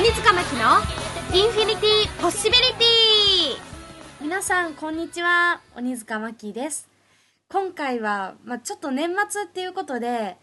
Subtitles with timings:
[0.00, 4.22] 鬼塚真希のインフィニティポッシビリティ。
[4.22, 5.60] 皆さんこんにちは。
[5.76, 6.88] 鬼塚真希です。
[7.50, 10.38] 今回は、まあ、ちょっと年末っていうことで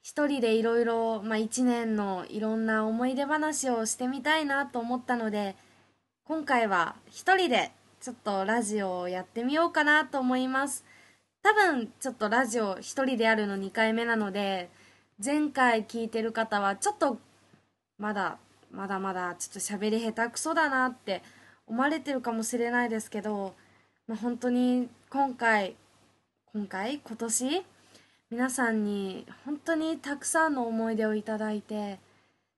[0.00, 5.56] 一人でいろいろ一年のいろんな思い出話をしてみたいなと思ったので
[6.22, 10.84] 今回は一人でちょっとラジオをやってみようかなと思います。
[11.42, 14.70] 多分ちょっとラジオ一人でやるの2回目なので
[15.22, 17.18] 前回聞いてる方はちょっと
[17.98, 18.38] まだ
[18.70, 21.22] まだまだちょっと喋り下手くそだなって
[21.66, 23.54] 思われてるかもしれないですけど、
[24.06, 25.76] まあ、本当に今回
[26.52, 27.62] 今回今年
[28.30, 31.98] 皆さんに本当にたくさんの思い出をいただいて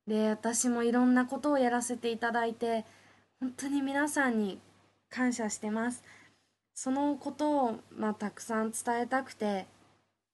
[0.07, 2.85] で私もいろんなことをやらせていただいて
[3.41, 4.59] 本当に皆さんに
[5.11, 6.03] 感謝してます。
[6.75, 9.67] そのことを、まあ、たくさん伝えたくて、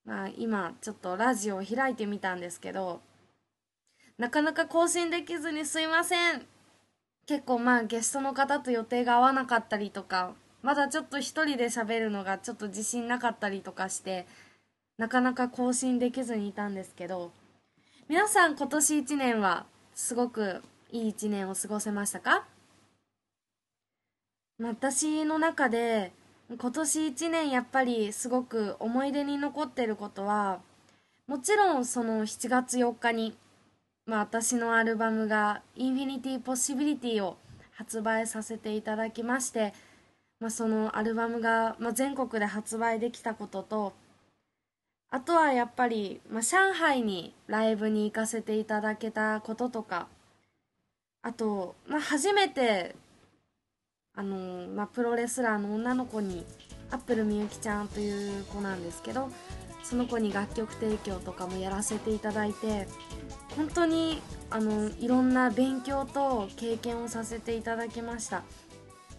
[0.04, 3.00] まあ、今ちょっとラジオを開いてみたんですけど
[4.18, 6.44] なかなか更新できずにすいません。
[7.26, 14.26] 結構まあゲストの方と予定が合わなかったりとか、まだちょっと一人で喋るのがちょっと自信なかったりとかして、
[14.98, 17.30] なかなか更新できずにいたんですけど、
[18.08, 22.44] 皆さん今年一年はすごくいい一年を過ごせましたか？
[24.60, 26.10] 私の中で
[26.58, 30.58] 今年一年やっぱりすごく思い出に残ってることは
[31.28, 33.36] もちろんその7月4日に
[34.08, 37.36] まあ、私のアルバムが「インフィニティ・ポッシビリティ」を
[37.72, 39.74] 発売させていただきまして、
[40.40, 43.92] まあ、そのアルバムが、まあ、全国で発売できたことと
[45.10, 50.08] あとはやっぱり、まあ、上海にライブに行かせていただけたこととか
[51.20, 52.96] あと、まあ、初めて
[54.14, 56.46] あの、まあ、プロレスラーの女の子に
[56.90, 59.28] アップルみゆきちゃんという子なんですけど
[59.88, 62.86] その子に楽曲提供とかもやらせていただいて
[63.56, 68.42] 本当にあのいろんな勉強と経験をさせていただきました。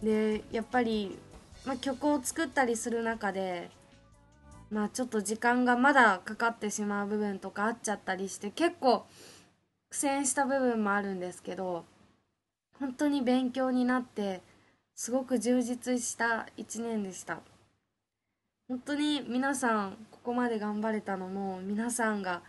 [0.00, 1.18] でやっぱり、
[1.66, 3.68] ま、曲を作ったりする中で
[4.70, 9.06] まちょっと時間がまだかかってしまう部分とかあっちゃったりして結構
[9.90, 11.84] 苦戦した部分もあるんですけど
[12.78, 14.40] 本当に勉強になって
[14.94, 17.40] すごく充実した1年でした。
[18.70, 22.40] 本当に皆さんここまで頑張れたのも皆さんが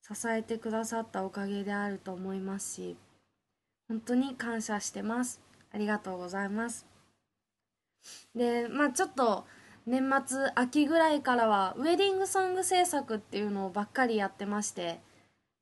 [0.00, 2.96] 支えてくださったおかげであると思いますし
[3.86, 5.42] 本当に感謝してます。
[5.70, 6.86] ありがとうございます。
[8.34, 9.44] でまあちょっと
[9.86, 15.00] 年末秋ぐらいからはウェディングソング制作っていうのをばっかりやってまして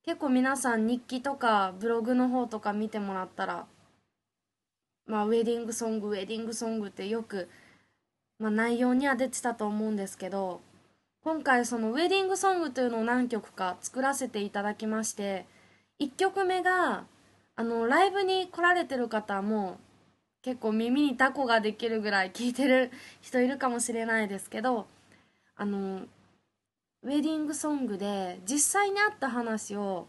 [0.05, 3.67] 結構皆さん日記とかブログの方とか見てもらったら
[5.07, 7.49] まあウェディングソングウェディングソングってよく、
[8.41, 10.61] まあ、内容には出てたと思うんですけど
[11.23, 15.47] 今回そのウェディングソングというのを何曲か作らせていただきまして
[16.01, 17.05] 1曲目が
[17.55, 19.79] あのライブに来られてる方も
[20.43, 22.91] 結構耳にタコができるぐらい聴いてる
[23.21, 24.87] 人いるかもしれないですけど
[25.55, 26.01] あの
[27.03, 30.07] ウェディングソングで実際にあった話を、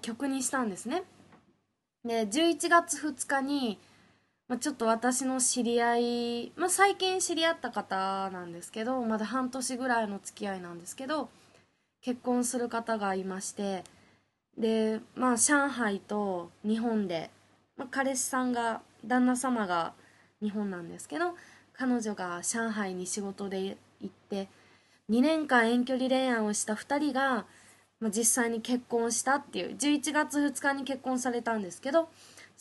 [0.00, 1.02] 曲にしたんですね。
[2.04, 3.78] で11月2日に
[4.52, 11.30] まあ、ちょっと私の知り合い、まあ、最近知り合った方なんですけどまだ半年ぐらいの付き合いなんですけど
[12.02, 13.82] 結婚する方がいまして
[14.58, 17.30] でまあ上海と日本で、
[17.78, 19.94] まあ、彼氏さんが旦那様が
[20.42, 21.34] 日本なんですけど
[21.72, 24.48] 彼女が上海に仕事で行って
[25.08, 27.46] 2年間遠距離恋愛をした2人が、
[28.00, 32.10] まあ、実際に結婚したっていう11月2日に結婚されたんですけど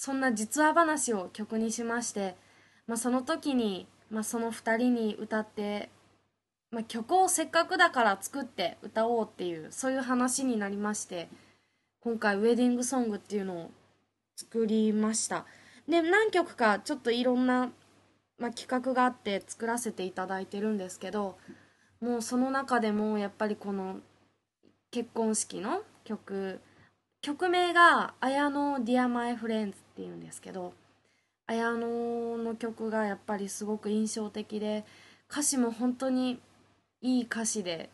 [0.01, 2.35] そんな実話話を曲にしまして、
[2.87, 5.91] まあ、その時に、まあ、その2人に歌って、
[6.71, 11.29] まあ、曲をせっかくだから作って歌おうっていうそういう話になりまして
[11.99, 13.71] 今回ウェディングソングっていうのを
[14.37, 15.45] 作りました。
[15.87, 17.69] で何曲かちょっといろんな、
[18.39, 21.37] まあ、企画があって作らせていただいてるんですけど
[22.01, 23.97] もうその中でもやっぱりこの
[24.89, 26.59] 結婚式の曲
[27.21, 30.73] 曲名が「綾野 Dear My Friends」っていうんですけど
[31.47, 34.85] 綾野の曲がやっぱりすごく印象的で
[35.29, 36.39] 歌詞も本当に
[37.01, 37.89] いい歌詞で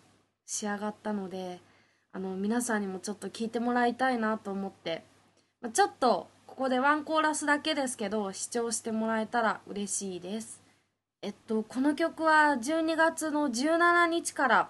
[0.46, 1.60] 仕上がったので
[2.14, 5.04] あの皆さんにもちょっと聴いてもらいたいなと思って、
[5.62, 10.62] まちょっとここでワンコーラスだけですけど視聴してもらえたら嬉しいです。
[11.22, 14.70] えっとこの曲は12月の17日から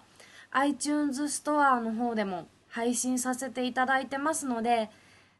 [0.51, 4.89] iTunes ストアの方でも配信させていただいてますので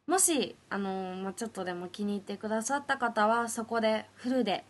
[0.07, 4.63] もし、あのまあ、ちょっとでも気に入ってくださった方はそこでフルで、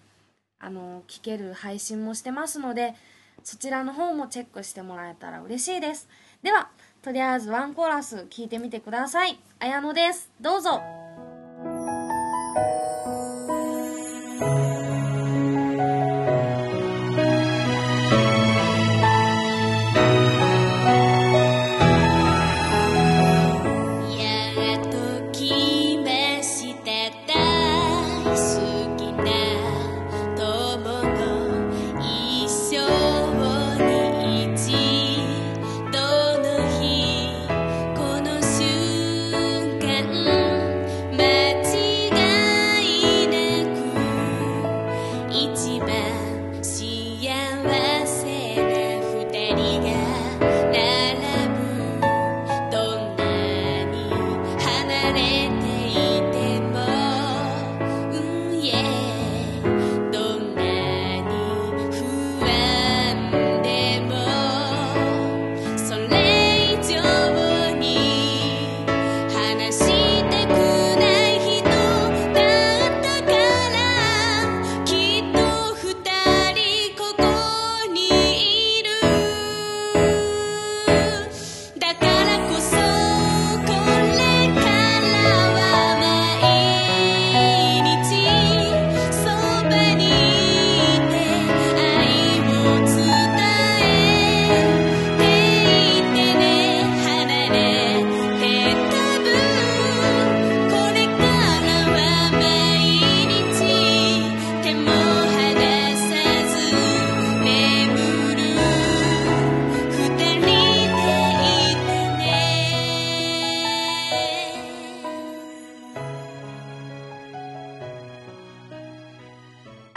[0.60, 2.96] あの聞ける配信もしてますので
[3.44, 6.10] そちらの方もチェックしてもらえたら嬉しいです。
[6.42, 6.70] では
[7.04, 9.40] とりあえずワンコーラス聞いてみてください。
[9.60, 10.32] 綾乃です。
[10.42, 10.82] どうぞ。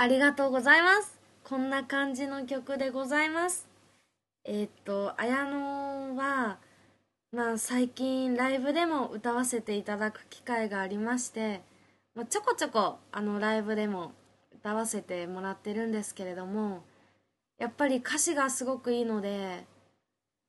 [0.00, 1.19] ありがとうございます。
[1.44, 3.69] こんな感じの曲でございます。
[4.47, 6.56] えー、っと綾乃は
[7.32, 11.61] まあ最近ライブでも歌わせていただく機会がありまして、
[12.14, 14.12] まあ、ちょこちょこあのライブでも
[14.55, 16.82] 歌わせてもらってるんですけれども
[17.58, 19.67] やっぱり歌詞がすごくいいので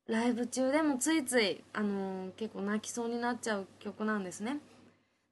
[0.07, 4.59] ライブ中でもついつい、あのー、結構泣きそうになっちゃう曲なんですね。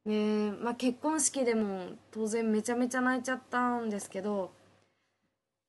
[0.05, 4.51] で、まあ、結婚式でも当然めちゃめちゃ泣いちゃったんですけど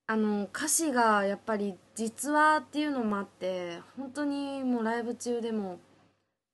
[0.07, 5.79] あの歌詞がやっぱり実話っていうのもあって本当にもうライブ中でも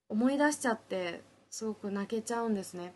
[0.09, 2.93] 思い出しちゃってすごく泣けちゃうんですね。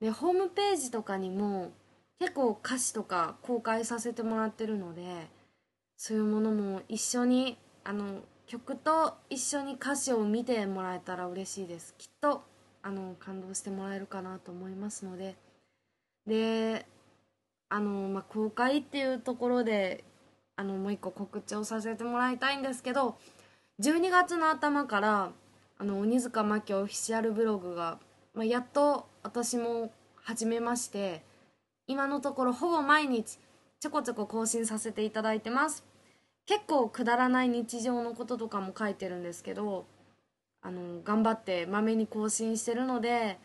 [0.00, 1.70] でホームページとかにも
[2.18, 5.28] 結構歌詞とか公開させてもらってるので
[5.96, 11.94] そういうものも一緒にあの曲と一緒に歌詞を見てもらえたら嬉しいです。
[11.96, 12.42] きっと
[12.82, 15.36] あの感動してもらえるかなと思いますので。
[16.26, 16.86] で
[17.68, 20.04] あの、まあ、公開っていうところで
[20.56, 23.16] あのもう一個告知をさせてもらいたいんですけど
[23.80, 25.30] 12月の頭から
[25.78, 27.98] あの鬼塚真紀オフィシャルブログが、
[28.34, 31.22] まあ、やっと私も始めまして
[31.86, 33.38] 今のところほぼ毎日
[33.80, 35.84] ちょこちょこ更新させていただいてます。
[36.46, 39.86] 結構くだらない日常のこととかも書いてるんですけど
[40.62, 43.38] あの頑張ってまめに更新してるので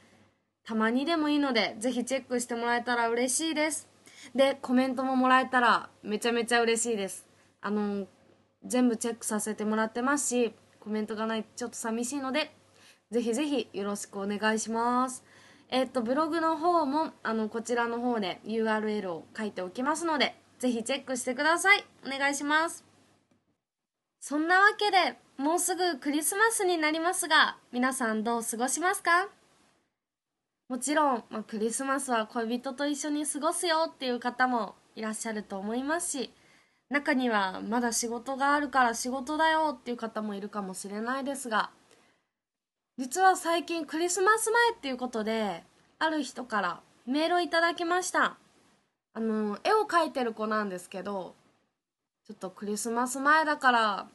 [0.64, 3.88] たまにでもいいのでぜひチェックしてもらえたら嬉しいです。
[4.36, 7.26] でコメントももらえたらめちゃめちゃ嬉しいです。
[7.62, 8.08] あの
[8.66, 12.52] 全部チェックさせてもらってますしコメントがないちょっと寂しいので
[13.12, 15.24] ぜひぜひよろしくお願いします。
[15.70, 21.86] えっとブログの方もあのこちらの方で URL を書いておきますのでぜひチェックしてください。
[22.06, 22.87] お願いします。
[24.20, 29.30] そんなわけでもうすぐクリスマスになりますが、皆さんどう過ごしますか？
[30.68, 36.34] もちろん、まあ、クリスマスは恋人と一緒に過ごすよっていう方もいらっしゃると思いますし、
[36.90, 41.70] 中にはまだ仕事があるから仕事だよっていう方もいるかもしれないですが、
[42.98, 45.64] 実は最近クリスマス前っていうことで、
[46.00, 48.38] ある人からメールをいただきました。
[49.14, 51.36] あの、絵を描いてる子なんですけど、
[52.28, 54.08] ちょっとクリスマス前だから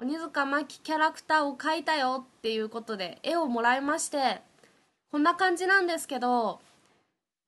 [0.00, 4.42] 鬼塚真紀キャラクターを描いたよっていうことで絵をもらいまして
[5.10, 6.60] こんな感じなんですけど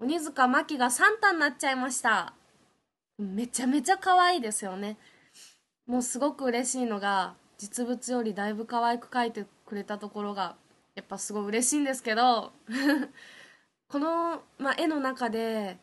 [0.00, 2.33] 鬼塚真紀がサンタになっちゃいました。
[3.19, 4.97] めちゃめちゃ可愛いですよね。
[5.87, 10.57] もうすごく嬉しいのが実物よりだいぶ可愛く描いてくれたところが
[10.97, 12.52] やっぱすごい嬉しいんですけど
[13.88, 15.79] この、ま、絵の中で、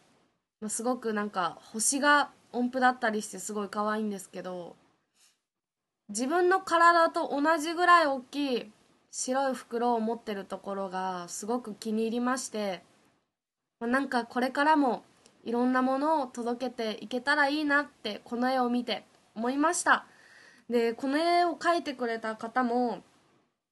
[0.60, 4.76] ま、すごくなんか星が音符だったりしてすごい可愛いんですけど
[6.10, 8.72] 自分の体と同じぐらい大きい
[9.12, 12.82] 白い袋を持ってるところがすごく気に入りまして、
[13.80, 15.04] ま、なんかこれからも
[15.44, 20.06] いろんなものを届けていけたらいいなってこの絵を見て思いました。
[20.70, 23.00] でこの絵を描いてくれた方も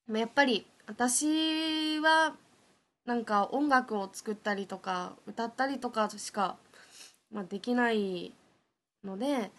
[0.09, 2.35] やっぱり私は
[3.05, 6.57] なんか音楽を作ったりとか歌ったりとかしか、
[7.31, 8.33] ま、できない
[9.05, 9.51] ので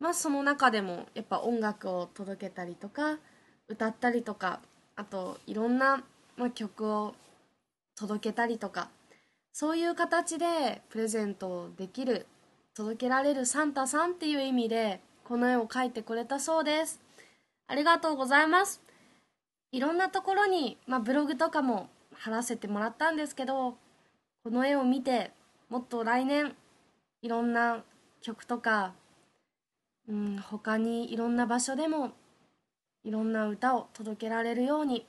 [0.00, 3.18] まあその中でもやっぱ音楽を届けたりとか
[3.68, 4.60] 歌ったりとか
[4.96, 6.04] あといろんな、
[6.36, 7.14] まあ、曲を
[7.96, 8.88] 届けたりとか
[9.52, 12.26] そういう形でプレゼントできる
[12.74, 17.00] 届けられるサンタさんっていう意味でこの絵を描いてくれたそうです。
[17.66, 18.82] ありがとうございます。
[19.72, 23.76] いろんなところに、まあ、ブログとかも貼らせてもらったんですけど
[24.44, 25.32] この絵を見て
[25.68, 26.54] もっと来年
[27.22, 27.82] いろんな
[28.24, 28.94] 曲とか、
[30.08, 32.12] うん、他にいろんな場所でも
[33.04, 35.06] いろんな歌を届けられるように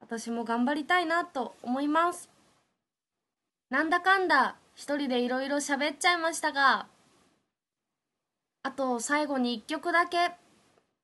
[0.00, 2.30] 私も頑張りたいなと思います。
[3.68, 6.86] なんだかんだ一人でいろいろ喋っちゃいましたが
[8.62, 10.32] あと最後に一曲だけ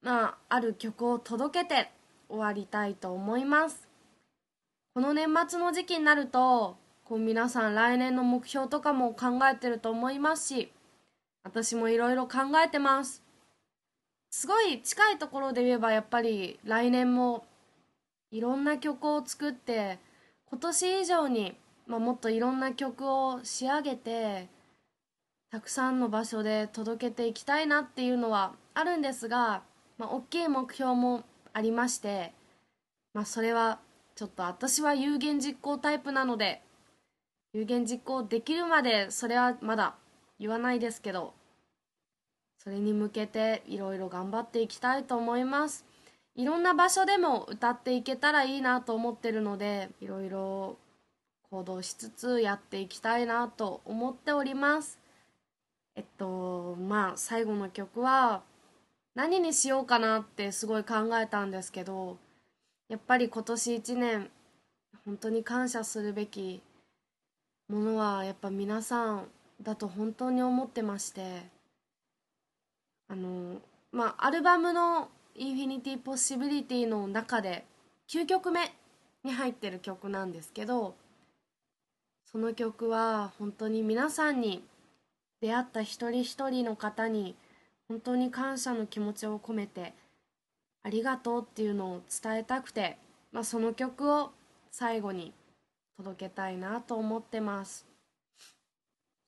[0.00, 1.91] まあある曲を届けて
[2.31, 3.89] 終わりたいと思います。
[4.95, 10.73] この年末の時期になるとこう皆さん来年の目標とかも考えてると思いますし
[11.42, 13.23] 私もいろいろ考えてます。
[14.30, 17.44] すごい近いところで言えばやっぱり来年も
[18.30, 19.99] いろんな曲を作って
[20.47, 21.56] 今年以上に、
[21.87, 24.49] まあ、もっといろんな曲を仕上げて
[25.50, 29.62] たくさんの場所で届けていきたいなっていうのはあるんですが、
[29.99, 32.32] まあ、大きい目標もありまして、
[33.14, 33.80] まあ、それは
[34.14, 36.62] ちょっと私は有言実行タイプなので
[37.52, 39.97] 有言実行できるまでそれはまだ
[40.40, 41.35] 言わないですけど
[42.59, 45.87] それに向けていろいろ頑張っていきたいと思います。
[46.37, 50.76] いろんな場所でも歌っていけたらいいなと思ってるのでいろいろ
[51.50, 54.99] 行動しつつやっていきたいなと思っております。
[55.97, 58.42] えっとまあ最後の曲は
[59.14, 62.18] 何にしようかなってすごい考えたんですけど
[62.88, 64.30] やっぱり今年1年
[65.04, 66.62] 本当に感謝するべき
[67.68, 69.28] ものはやっぱ皆さん
[69.62, 71.43] だと本当に思ってまして
[73.09, 73.61] あの
[73.93, 77.64] まあアルバムの「インフィニティ・ポッシビリティ」の中で
[78.09, 78.73] 9曲目
[79.25, 80.95] に入ってる曲なんですけど
[82.25, 84.64] その曲は本当に皆さんに
[85.40, 87.35] 出会った一人一人の方に
[87.88, 89.95] 本当に感謝の気持ちを込めて
[90.83, 92.99] ありがとうっていうのを伝えたくて、
[93.33, 94.31] まあ、その曲を
[94.71, 95.33] 最後に
[95.97, 97.87] 届けたいなと思ってます。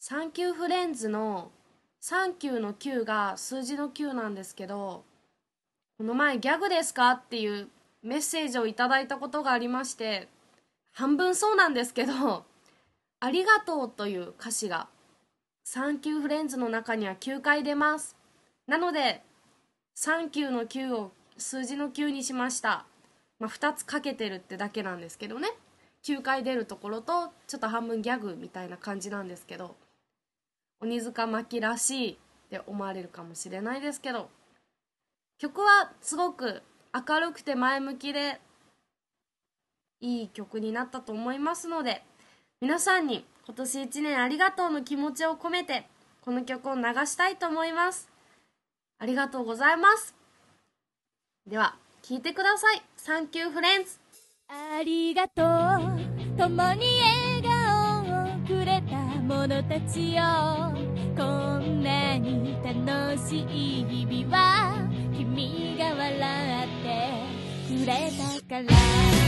[0.05, 1.53] サンキューフレンズの
[2.01, 5.05] サンキューの9が数字の9なんですけど、
[5.97, 7.69] この前ギャグですかっていう
[8.03, 10.27] メッセージをいただいたことがありまして、
[10.91, 12.45] 半分そうなんですけど、
[13.21, 14.89] ありがとうという歌詞が、
[15.63, 18.17] サンキューフレンズの中には9回出ます。
[18.67, 19.23] なので、
[19.95, 22.87] サンキューの9を数字の9にしました。
[23.39, 25.49] まあ、2つかけてるってだけなんですけどね。
[26.03, 29.77] 9回出るところと、ちょっと半分ギャグみたいな感じなんですけど、
[30.83, 32.17] 鬼塚真紀らしいっ
[32.51, 34.29] て思われるかもしれないですけど
[35.39, 36.63] 曲はすごく
[36.93, 38.41] 明るくて前向きで
[40.01, 42.03] いい曲になったと思いますので
[42.61, 45.87] 皆さんに今年1年ありがとうの気持ちを込めて
[46.21, 48.09] この曲を流したいと思います。
[49.01, 50.15] ありがとうございます。
[51.49, 52.83] では聴いてください。
[52.97, 53.99] サンキューフレンズ。
[54.49, 56.39] ありがとう。
[56.39, 57.32] 共に笑
[59.33, 60.23] 者たちよ。
[61.17, 61.23] こ
[61.59, 64.87] んなに楽しい日々は
[65.17, 68.11] 君が笑ってくれ
[68.47, 69.22] たから。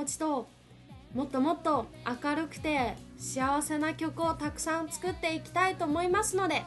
[0.00, 0.48] 持ちと
[1.14, 1.86] もっともっと
[2.24, 6.62] 明るくて幸せな曲をたくさん作っていきたいと思いますので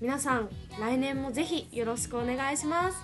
[0.00, 0.48] 皆さん
[0.80, 2.98] 来年もぜひよろしくお願いします。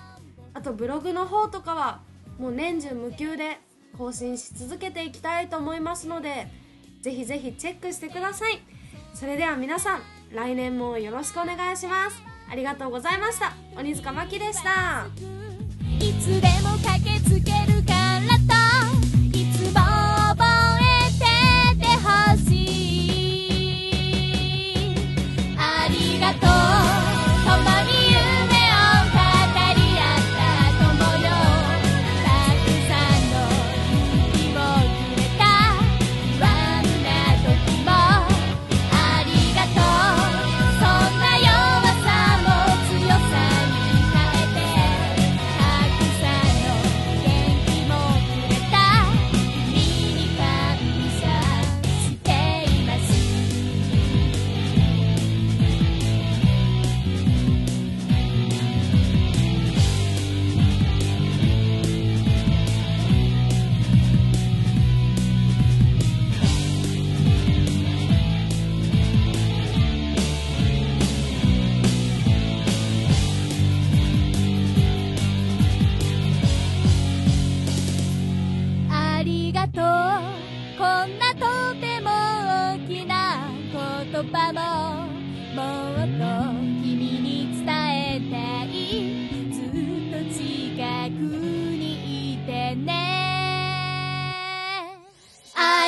[0.55, 2.01] あとブログの方とかは
[2.37, 3.61] もう年中無休で
[3.97, 6.49] 更新し続けていきたいと思いますので
[7.01, 8.61] ぜひぜひチェックしてください。
[9.15, 10.01] それでは皆さん
[10.35, 12.21] 来年もよろしくお願いします。
[12.51, 13.53] ありがとうございました。
[13.79, 15.07] 鬼塚真希でした。
[16.01, 17.80] いつでも駆けつける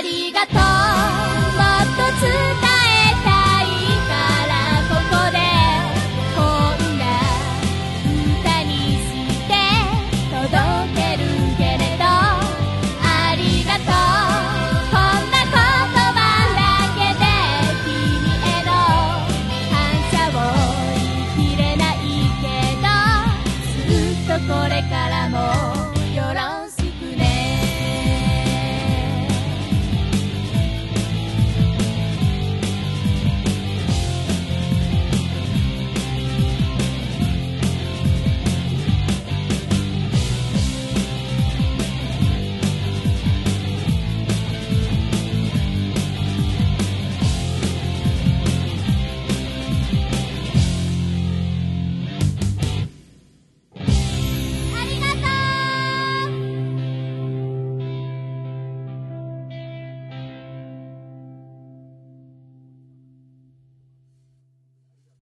[0.03, 0.72] ありがとう。